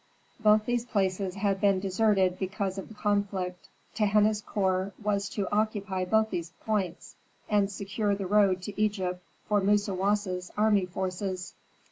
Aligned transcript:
Both 0.39 0.65
these 0.65 0.83
places 0.83 1.35
had 1.35 1.61
been 1.61 1.79
deserted 1.79 2.39
because 2.39 2.79
of 2.79 2.87
the 2.87 2.95
conflict. 2.95 3.69
Tehenna's 3.93 4.41
corps 4.41 4.93
was 5.03 5.29
to 5.29 5.47
occupy 5.51 6.05
both 6.05 6.31
these 6.31 6.53
points, 6.65 7.17
and 7.47 7.71
secure 7.71 8.15
the 8.15 8.25
road 8.25 8.63
to 8.63 8.81
Egypt 8.81 9.23
for 9.47 9.61
Musawasa's 9.61 10.49
army 10.57 10.87
forces. 10.87 11.53